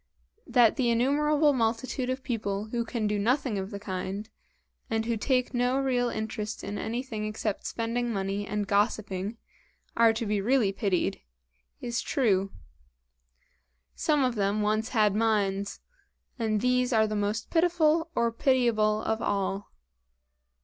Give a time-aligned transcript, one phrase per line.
[0.47, 4.27] That the innumerable multitude of people who can do nothing of the kind,
[4.89, 9.37] and who take no real interest in anything except spending money and gossiping,
[9.95, 11.21] are to be really pitied,
[11.81, 12.51] is true.
[13.93, 15.81] Some of them once had minds
[16.39, 19.71] and these are the most pitiful or pitiable of all.